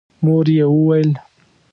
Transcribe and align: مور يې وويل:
مور 0.23 0.45
يې 0.57 0.65
وويل: 0.73 1.09